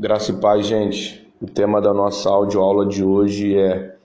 [0.00, 1.30] Graça e paz, gente.
[1.42, 3.98] O tema da nossa audioaula de hoje é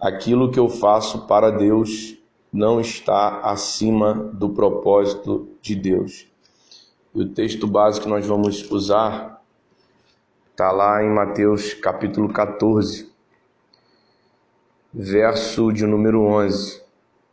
[0.00, 2.16] Aquilo que eu faço para Deus
[2.50, 6.26] não está acima do propósito de Deus.
[7.12, 9.44] O texto básico que nós vamos usar
[10.50, 13.12] está lá em Mateus capítulo 14,
[14.94, 16.82] verso de número 11.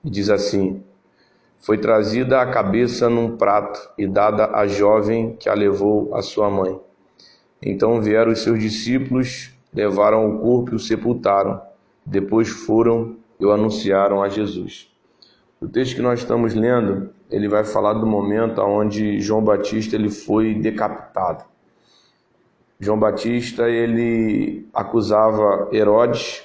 [0.04, 0.84] E diz assim:
[1.62, 6.50] Foi trazida a cabeça num prato e dada à jovem que a levou à sua
[6.50, 6.78] mãe.
[7.62, 11.62] Então vieram os seus discípulos, levaram o corpo e o sepultaram.
[12.06, 14.90] Depois foram e o anunciaram a Jesus.
[15.60, 20.10] O texto que nós estamos lendo, ele vai falar do momento onde João Batista ele
[20.10, 21.46] foi decapitado.
[22.80, 26.44] João Batista ele acusava Herodes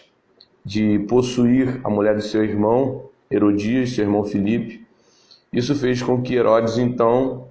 [0.62, 4.86] de possuir a mulher do seu irmão Herodias, seu irmão Filipe.
[5.50, 7.48] Isso fez com que Herodes então,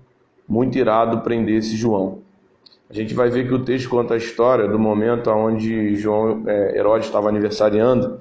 [0.47, 2.24] muito irado, prendesse João.
[2.89, 6.77] A gente vai ver que o texto conta a história do momento onde João é,
[6.77, 8.19] Herodes estava aniversariando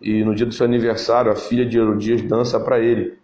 [0.00, 3.18] e no dia do seu aniversário a filha de Herodias dança para ele.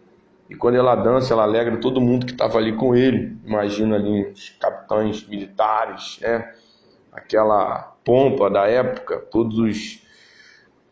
[0.48, 3.36] E quando ela dança, ela alegra todo mundo que estava ali com ele.
[3.44, 6.52] Imagina ali os capitães militares, né?
[7.12, 10.02] aquela pompa da época, todos os,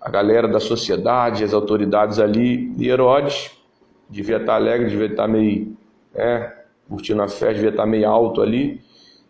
[0.00, 2.72] a galera da sociedade, as autoridades ali.
[2.78, 3.50] E Herodes
[4.08, 5.76] devia estar alegre, devia estar meio
[6.14, 8.85] é, curtindo a festa, devia estar meio alto ali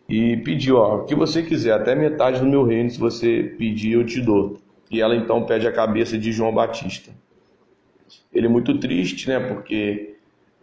[0.08, 3.92] e pediu, ó, o que você quiser, até metade do meu reino, se você pedir,
[3.92, 4.58] eu te dou.
[4.90, 7.10] E ela então pede a cabeça de João Batista.
[8.32, 10.16] Ele é muito triste, né, porque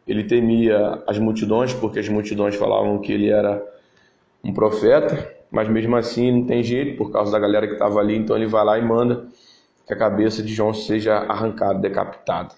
[0.08, 3.62] ele temia as multidões, porque as multidões falavam que ele era
[4.44, 8.16] um profeta, mas mesmo assim não tem jeito, por causa da galera que estava ali,
[8.16, 9.28] então ele vai lá e manda
[9.86, 12.56] que a cabeça de João seja arrancada, decapitada.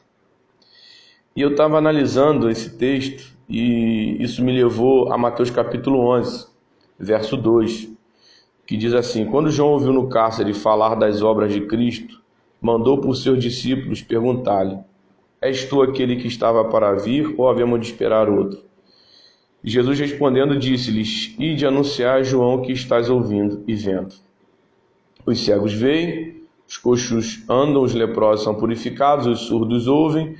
[1.35, 6.47] E eu estava analisando esse texto e isso me levou a Mateus capítulo 11,
[6.99, 7.89] verso 2,
[8.65, 12.21] que diz assim: Quando João ouviu no cárcere falar das obras de Cristo,
[12.61, 14.77] mandou por seus discípulos perguntar-lhe:
[15.41, 18.63] És tu aquele que estava para vir ou havemos de esperar outro?
[19.63, 24.15] Jesus respondendo disse-lhes: Ide anunciar a João que estás ouvindo e vendo.
[25.25, 30.35] Os cegos veem, os coxos andam, os leprosos são purificados, os surdos ouvem,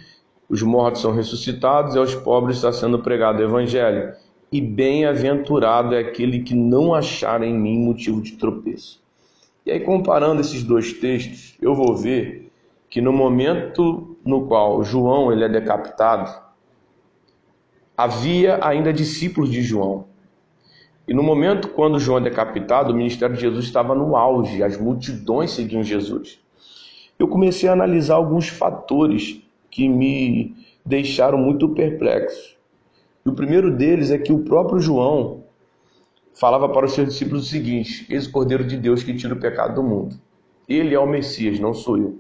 [0.48, 4.14] os mortos são ressuscitados e aos pobres está sendo pregado o evangelho
[4.56, 9.04] e bem-aventurado é aquele que não achar em mim motivo de tropeço.
[9.66, 12.50] E aí, comparando esses dois textos, eu vou ver
[12.90, 16.34] que no momento no qual João ele é decapitado,
[17.98, 20.06] havia ainda discípulos de João.
[21.06, 24.78] E no momento quando João é decapitado, o ministério de Jesus estava no auge, as
[24.78, 26.40] multidões seguiam Jesus.
[27.20, 30.56] Eu comecei a analisar alguns fatores que me
[30.86, 32.55] deixaram muito perplexo.
[33.26, 35.44] E o primeiro deles é que o próprio João
[36.36, 39.40] falava para os seus discípulos o seguinte: Eis o Cordeiro de Deus que tira o
[39.40, 40.20] pecado do mundo.
[40.70, 42.20] Ele é o Messias, não sou eu.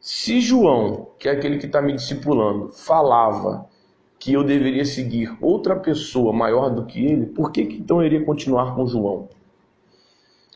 [0.00, 3.68] Se João, que é aquele que está me discipulando, falava
[4.18, 8.06] que eu deveria seguir outra pessoa maior do que ele, por que, que então eu
[8.06, 9.28] iria continuar com João?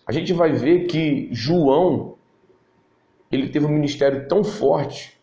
[0.06, 2.14] A gente vai ver que João
[3.30, 5.20] ele teve um ministério tão forte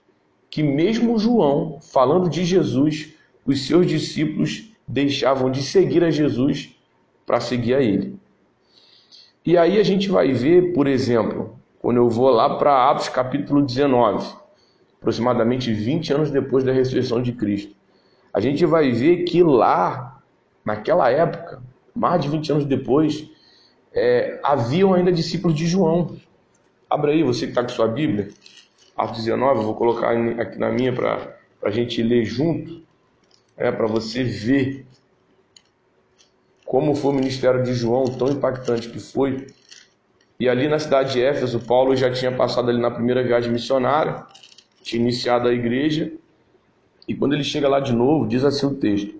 [0.49, 3.12] que mesmo João, falando de Jesus,
[3.45, 6.75] os seus discípulos deixavam de seguir a Jesus
[7.25, 8.17] para seguir a ele.
[9.45, 13.61] E aí a gente vai ver, por exemplo, quando eu vou lá para Atos capítulo
[13.61, 14.25] 19,
[14.99, 17.75] aproximadamente 20 anos depois da ressurreição de Cristo,
[18.33, 20.21] a gente vai ver que lá,
[20.65, 21.61] naquela época,
[21.93, 23.29] mais de 20 anos depois,
[23.93, 26.15] é, haviam ainda discípulos de João.
[26.89, 28.29] Abra aí, você que está com sua Bíblia,
[28.95, 32.81] Atos 19, eu vou colocar aqui na minha para a gente ler junto
[33.57, 34.85] é, para você ver
[36.65, 39.47] como foi o ministério de João, tão impactante que foi.
[40.39, 44.25] E ali na cidade de Éfeso, Paulo já tinha passado ali na primeira viagem missionária,
[44.81, 46.11] tinha iniciado a igreja,
[47.07, 49.13] e quando ele chega lá de novo, diz assim o texto: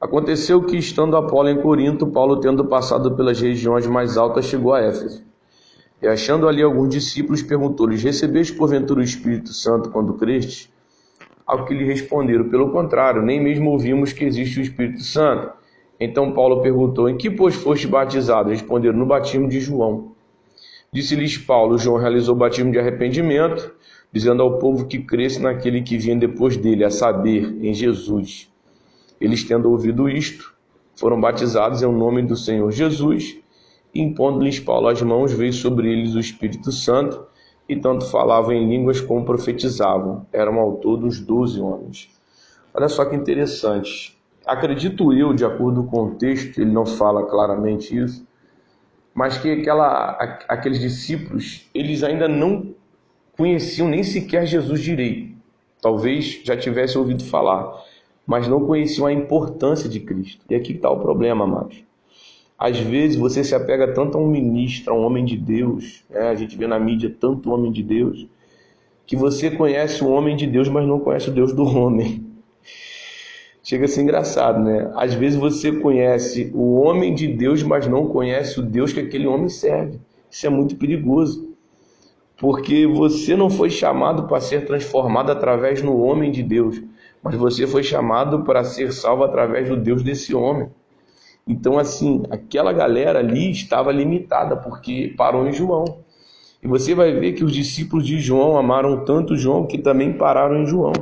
[0.00, 4.80] Aconteceu que, estando Apolo em Corinto, Paulo, tendo passado pelas regiões mais altas, chegou a
[4.80, 5.22] Éfeso.
[6.02, 10.70] E achando ali alguns discípulos, perguntou-lhes: Recebeste porventura o Espírito Santo quando crestes?
[11.50, 15.50] Ao que lhe responderam: Pelo contrário, nem mesmo ouvimos que existe o Espírito Santo.
[15.98, 18.50] Então Paulo perguntou: Em que, pois, foste batizado?
[18.50, 20.12] Responderam: No batismo de João.
[20.92, 23.74] Disse-lhes Paulo: João realizou o batismo de arrependimento,
[24.12, 28.48] dizendo ao povo que cresce naquele que vinha depois dele, a saber, em Jesus.
[29.20, 30.54] Eles, tendo ouvido isto,
[30.94, 33.36] foram batizados em nome do Senhor Jesus,
[33.92, 37.26] e impondo-lhes Paulo as mãos, veio sobre eles o Espírito Santo
[37.70, 40.26] e tanto falavam em línguas como profetizavam.
[40.32, 42.10] Eram ao todo uns doze homens.
[42.74, 44.18] Olha só que interessante.
[44.44, 48.26] Acredito eu, de acordo com o texto, ele não fala claramente isso,
[49.14, 50.16] mas que aquela,
[50.48, 52.74] aqueles discípulos, eles ainda não
[53.36, 55.36] conheciam nem sequer Jesus direito.
[55.80, 57.72] Talvez já tivesse ouvido falar,
[58.26, 60.44] mas não conheciam a importância de Cristo.
[60.50, 61.84] E aqui está o problema, amados.
[62.60, 66.28] Às vezes você se apega tanto a um ministro, a um homem de Deus, né?
[66.28, 68.26] a gente vê na mídia tanto homem de Deus,
[69.06, 72.22] que você conhece o homem de Deus, mas não conhece o Deus do homem.
[73.64, 74.92] Chega a ser engraçado, né?
[74.94, 79.26] Às vezes você conhece o homem de Deus, mas não conhece o Deus que aquele
[79.26, 79.98] homem serve.
[80.30, 81.54] Isso é muito perigoso.
[82.36, 86.82] Porque você não foi chamado para ser transformado através do homem de Deus,
[87.22, 90.68] mas você foi chamado para ser salvo através do Deus desse homem.
[91.50, 95.84] Então, assim, aquela galera ali estava limitada, porque parou em João.
[96.62, 100.62] E você vai ver que os discípulos de João amaram tanto João que também pararam
[100.62, 100.92] em João.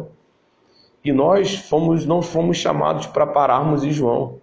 [1.04, 4.40] E nós fomos, não fomos chamados para pararmos em João.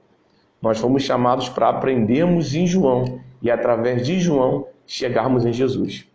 [0.61, 6.05] Nós fomos chamados para aprendermos em João e através de João chegarmos em Jesus.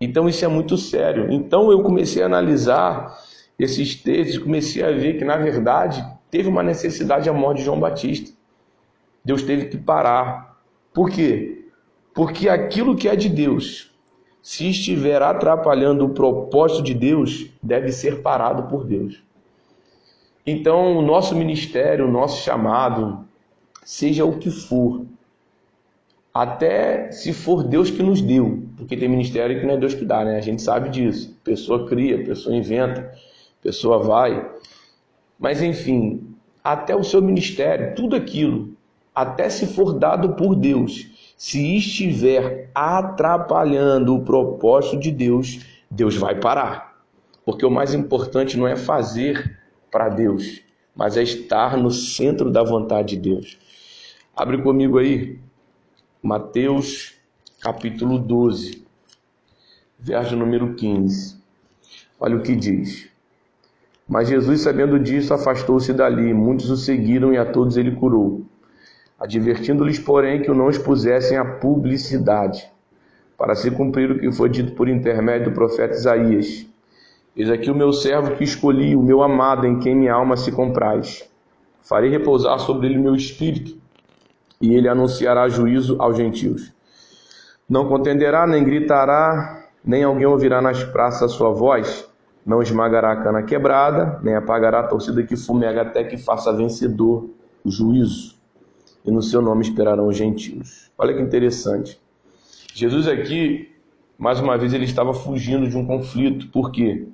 [0.00, 1.30] Então isso é muito sério.
[1.30, 3.16] Então eu comecei a analisar
[3.56, 7.78] esses textos, comecei a ver que na verdade teve uma necessidade a morte de João
[7.78, 8.39] Batista.
[9.24, 10.60] Deus teve que parar.
[10.92, 11.64] Por quê?
[12.14, 13.90] Porque aquilo que é de Deus,
[14.42, 19.22] se estiver atrapalhando o propósito de Deus, deve ser parado por Deus.
[20.46, 23.24] Então, o nosso ministério, o nosso chamado,
[23.84, 25.04] seja o que for,
[26.32, 30.04] até se for Deus que nos deu, porque tem ministério que não é Deus que
[30.04, 30.38] dá, né?
[30.38, 31.36] A gente sabe disso.
[31.44, 33.12] Pessoa cria, pessoa inventa,
[33.62, 34.48] pessoa vai.
[35.38, 38.76] Mas enfim, até o seu ministério, tudo aquilo
[39.14, 46.38] até se for dado por Deus, se estiver atrapalhando o propósito de Deus, Deus vai
[46.38, 47.02] parar.
[47.44, 49.58] Porque o mais importante não é fazer
[49.90, 50.62] para Deus,
[50.94, 53.58] mas é estar no centro da vontade de Deus.
[54.36, 55.38] Abre comigo aí,
[56.22, 57.14] Mateus
[57.60, 58.86] capítulo 12,
[59.98, 61.40] verso número 15.
[62.18, 63.08] Olha o que diz.
[64.06, 68.49] Mas Jesus, sabendo disso, afastou-se dali, muitos o seguiram e a todos ele curou
[69.20, 72.66] advertindo-lhes, porém, que o não expusessem à publicidade,
[73.36, 76.66] para se cumprir o que foi dito por intermédio do profeta Isaías.
[77.36, 80.50] Eis aqui o meu servo que escolhi, o meu amado, em quem minha alma se
[80.50, 81.28] compraz.
[81.82, 83.78] Farei repousar sobre ele o meu espírito,
[84.60, 86.72] e ele anunciará juízo aos gentios.
[87.68, 92.08] Não contenderá, nem gritará, nem alguém ouvirá nas praças a sua voz.
[92.44, 97.28] Não esmagará a cana quebrada, nem apagará a torcida que fumega até que faça vencedor
[97.62, 98.39] o juízo
[99.04, 100.90] e no seu nome esperarão os gentios.
[100.96, 102.00] Olha que interessante.
[102.74, 103.70] Jesus aqui,
[104.18, 106.48] mais uma vez, ele estava fugindo de um conflito.
[106.48, 107.06] Por quê?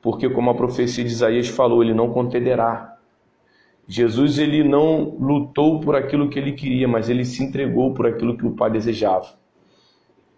[0.00, 2.96] Porque, como a profecia de Isaías falou, ele não contenderá.
[3.86, 8.36] Jesus ele não lutou por aquilo que ele queria, mas ele se entregou por aquilo
[8.36, 9.26] que o Pai desejava.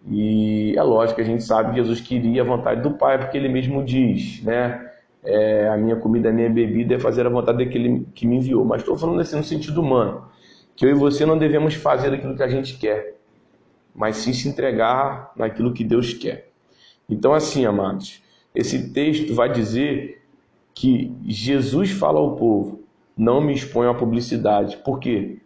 [0.06, 3.48] E é lógico a gente sabe que Jesus queria a vontade do Pai, porque ele
[3.48, 4.90] mesmo diz, né?
[5.22, 8.64] É, a minha comida, a minha bebida é fazer a vontade daquele que me enviou.
[8.64, 10.24] Mas estou falando assim no sentido humano
[10.76, 13.16] que eu e você não devemos fazer aquilo que a gente quer,
[13.94, 16.50] mas sim se entregar naquilo que Deus quer.
[17.08, 18.22] Então, assim, amados,
[18.54, 20.22] esse texto vai dizer
[20.74, 22.82] que Jesus fala ao povo:
[23.16, 24.76] não me exponha à publicidade.
[24.78, 25.38] Por quê?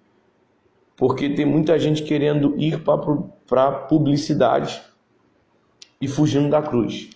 [0.97, 4.83] Porque tem muita gente querendo ir para a publicidade
[6.01, 7.11] e fugindo da cruz.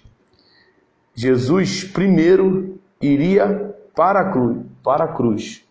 [1.14, 5.61] Jesus primeiro iria para a cruz, para a cruz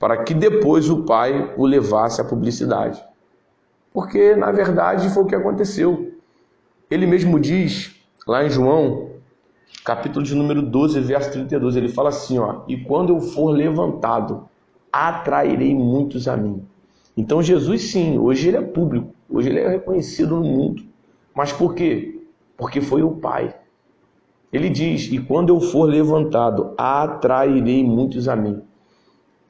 [0.00, 3.04] para que depois o pai o levasse à publicidade.
[3.92, 6.14] Porque, na verdade, foi o que aconteceu.
[6.90, 7.94] Ele mesmo diz,
[8.26, 9.10] lá em João,
[9.84, 14.48] capítulo de número 12, verso 32, ele fala assim, ó, e quando eu for levantado,
[14.90, 16.64] atrairei muitos a mim.
[17.14, 20.82] Então Jesus sim, hoje ele é público, hoje ele é reconhecido no mundo.
[21.34, 22.22] Mas por quê?
[22.56, 23.54] Porque foi o Pai.
[24.52, 28.62] Ele diz: E quando eu for levantado, atrairei muitos a mim.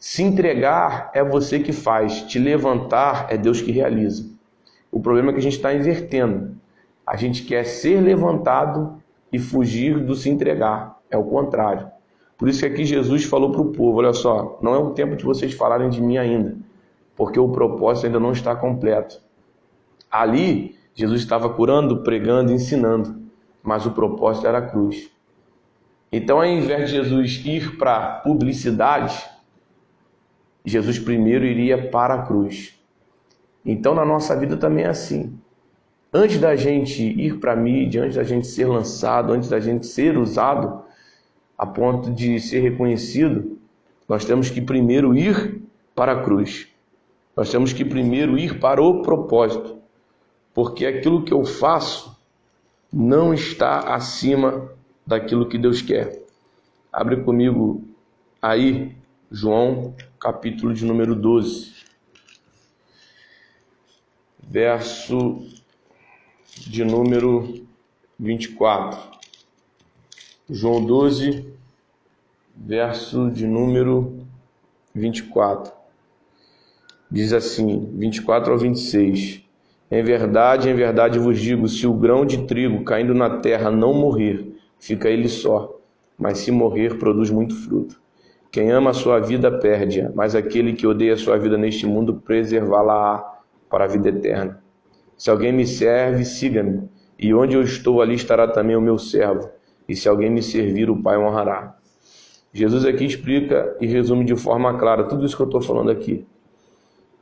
[0.00, 4.26] Se entregar é você que faz, te levantar é Deus que realiza.
[4.90, 6.57] O problema é que a gente está invertendo.
[7.07, 10.99] A gente quer ser levantado e fugir do se entregar.
[11.11, 11.87] É o contrário.
[12.38, 15.16] Por isso que aqui Jesus falou para o povo: olha só, não é o tempo
[15.16, 16.57] de vocês falarem de mim ainda,
[17.14, 19.21] porque o propósito ainda não está completo.
[20.11, 23.21] Ali, Jesus estava curando, pregando, ensinando,
[23.62, 25.11] mas o propósito era a cruz.
[26.11, 29.28] Então, ao invés de Jesus ir para publicidade,
[30.64, 32.79] Jesus primeiro iria para a cruz.
[33.64, 35.38] Então, na nossa vida também é assim.
[36.12, 39.87] Antes da gente ir para a mídia, antes da gente ser lançado, antes da gente
[39.87, 40.83] ser usado,
[41.57, 43.59] a ponto de ser reconhecido,
[44.09, 45.62] nós temos que primeiro ir
[45.95, 46.69] para a cruz.
[47.37, 49.79] Nós temos que primeiro ir para o propósito,
[50.52, 52.19] porque aquilo que eu faço
[52.93, 54.69] não está acima
[55.07, 56.23] daquilo que Deus quer.
[56.93, 57.85] Abre comigo
[58.43, 58.97] aí,
[59.32, 61.72] João, capítulo de número 12,
[64.42, 65.46] verso
[66.66, 67.64] de número
[68.18, 68.99] 24.
[70.49, 71.49] João 12,
[72.56, 74.26] verso de número
[74.92, 75.72] 24.
[77.08, 79.44] Diz assim, 24 ao 26.
[79.92, 83.94] Em verdade, em verdade vos digo: se o grão de trigo caindo na terra não
[83.94, 85.78] morrer, fica ele só,
[86.18, 88.10] mas se morrer, produz muito fruto.
[88.50, 92.14] Quem ama a sua vida perde-a, mas aquele que odeia a sua vida neste mundo
[92.14, 94.61] preservá-la para a vida eterna.
[95.16, 96.88] Se alguém me serve, siga-me,
[97.19, 99.50] e onde eu estou, ali estará também o meu servo.
[99.88, 101.76] E se alguém me servir, o Pai honrará.
[102.52, 106.26] Jesus aqui explica e resume de forma clara tudo isso que eu estou falando aqui.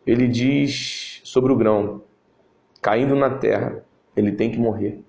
[0.07, 2.03] Ele diz sobre o grão,
[2.81, 3.85] caindo na terra,
[4.17, 5.03] ele tem que morrer.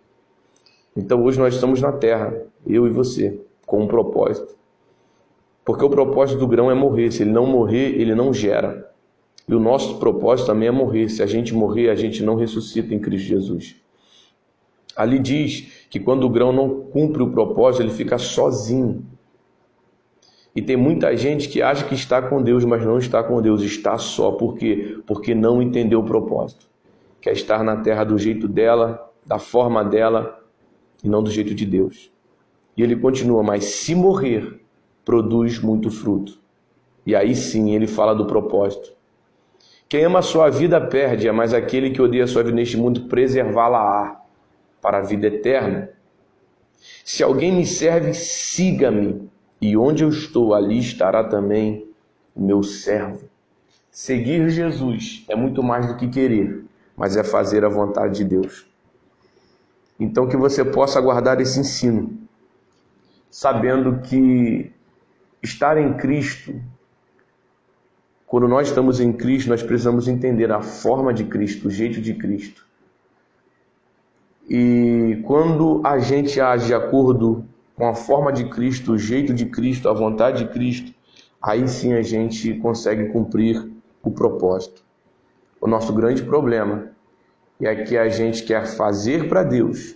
[0.98, 2.36] Então hoje nós estamos na terra,
[2.68, 4.59] eu e você, com um propósito.
[5.70, 7.12] Porque o propósito do grão é morrer.
[7.12, 8.92] Se ele não morrer, ele não gera.
[9.48, 11.10] E o nosso propósito também é morrer.
[11.10, 13.76] Se a gente morrer, a gente não ressuscita em Cristo Jesus.
[14.96, 19.06] Ali diz que quando o grão não cumpre o propósito, ele fica sozinho.
[20.56, 23.62] E tem muita gente que acha que está com Deus, mas não está com Deus,
[23.62, 24.32] está só.
[24.32, 24.98] Por quê?
[25.06, 26.66] Porque não entendeu o propósito.
[27.22, 30.44] Quer estar na terra do jeito dela, da forma dela,
[31.04, 32.12] e não do jeito de Deus.
[32.76, 34.60] E ele continua, mas se morrer,
[35.10, 36.38] produz muito fruto.
[37.04, 38.94] E aí sim ele fala do propósito.
[39.88, 43.06] Quem ama a sua vida perde, mas aquele que odeia a sua vida neste mundo
[43.06, 44.22] preservá-la-á
[44.80, 45.90] para a vida eterna.
[47.04, 49.28] Se alguém me serve, siga-me
[49.60, 51.88] e onde eu estou, ali estará também
[52.36, 53.28] o meu servo.
[53.90, 58.68] Seguir Jesus é muito mais do que querer, mas é fazer a vontade de Deus.
[60.00, 62.16] Então, que você possa guardar esse ensino,
[63.32, 64.72] sabendo que
[65.42, 66.62] estar em Cristo,
[68.26, 72.14] quando nós estamos em Cristo, nós precisamos entender a forma de Cristo, o jeito de
[72.14, 72.66] Cristo.
[74.48, 79.46] E quando a gente age de acordo com a forma de Cristo, o jeito de
[79.46, 80.94] Cristo, a vontade de Cristo,
[81.42, 83.72] aí sim a gente consegue cumprir
[84.04, 84.84] o propósito.
[85.62, 86.92] O nosso grande problema
[87.62, 89.96] é que a gente quer fazer para Deus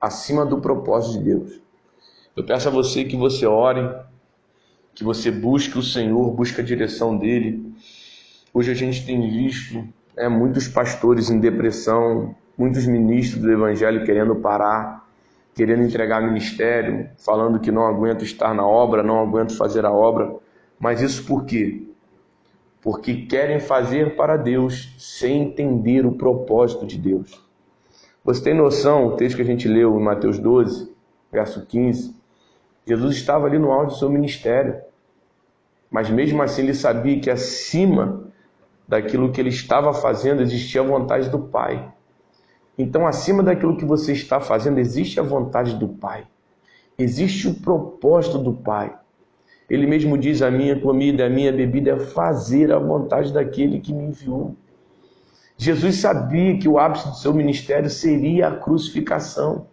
[0.00, 1.60] acima do propósito de Deus.
[2.36, 3.88] Eu peço a você que você ore,
[4.94, 7.74] que você busque o Senhor, busque a direção dele.
[8.52, 14.36] Hoje a gente tem visto é, muitos pastores em depressão, muitos ministros do Evangelho querendo
[14.36, 15.02] parar
[15.54, 20.34] querendo entregar ministério, falando que não aguento estar na obra, não aguento fazer a obra.
[20.78, 21.82] Mas isso por quê?
[22.80, 27.40] Porque querem fazer para Deus sem entender o propósito de Deus.
[28.24, 30.90] Você tem noção, o texto que a gente leu em Mateus 12,
[31.30, 32.14] verso 15,
[32.86, 34.80] Jesus estava ali no auge do seu ministério.
[35.90, 38.24] Mas mesmo assim ele sabia que acima
[38.88, 41.92] daquilo que ele estava fazendo existia a vontade do Pai.
[42.76, 46.26] Então, acima daquilo que você está fazendo, existe a vontade do Pai.
[46.98, 48.96] Existe o propósito do Pai.
[49.68, 53.92] Ele mesmo diz: A minha comida, a minha bebida é fazer a vontade daquele que
[53.92, 54.56] me enviou.
[55.56, 59.66] Jesus sabia que o ápice do seu ministério seria a crucificação.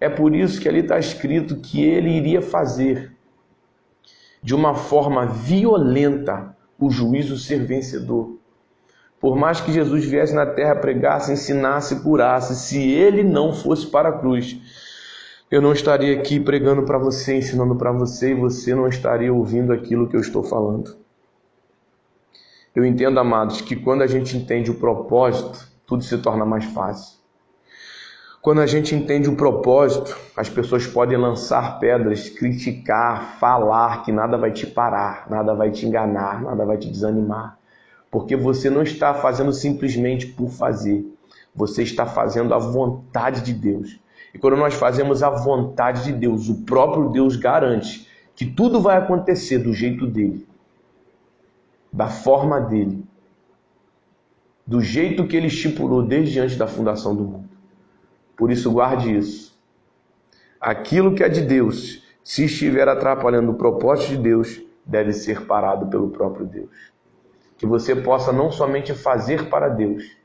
[0.00, 3.14] É por isso que ali está escrito que ele iria fazer
[4.42, 8.38] de uma forma violenta o juízo ser vencedor.
[9.20, 14.08] Por mais que Jesus viesse na terra, pregasse, ensinasse, curasse, se ele não fosse para
[14.08, 14.58] a cruz,
[15.50, 19.74] eu não estaria aqui pregando para você, ensinando para você, e você não estaria ouvindo
[19.74, 20.96] aquilo que eu estou falando.
[22.74, 27.19] Eu entendo, amados, que quando a gente entende o propósito, tudo se torna mais fácil.
[28.42, 34.38] Quando a gente entende o propósito, as pessoas podem lançar pedras, criticar, falar que nada
[34.38, 37.58] vai te parar, nada vai te enganar, nada vai te desanimar.
[38.10, 41.04] Porque você não está fazendo simplesmente por fazer,
[41.54, 44.00] você está fazendo a vontade de Deus.
[44.32, 48.96] E quando nós fazemos a vontade de Deus, o próprio Deus garante que tudo vai
[48.96, 50.48] acontecer do jeito dele,
[51.92, 53.04] da forma dele,
[54.66, 57.59] do jeito que ele estipulou desde antes da fundação do mundo.
[58.40, 59.56] Por isso, guarde isso.
[60.60, 65.86] Aquilo que é de Deus, se estiver atrapalhando o propósito de Deus, deve ser parado
[65.86, 66.90] pelo próprio Deus
[67.60, 70.16] que você possa não somente fazer para Deus,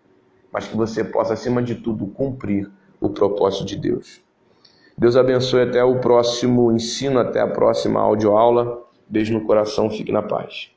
[0.53, 4.22] mas que você possa, acima de tudo, cumprir o propósito de Deus.
[4.98, 8.81] Deus abençoe até o próximo ensino, até a próxima audioaula.
[9.10, 10.72] Beijo no coração, fique na paz.